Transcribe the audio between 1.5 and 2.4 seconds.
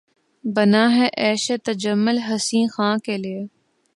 Tajammul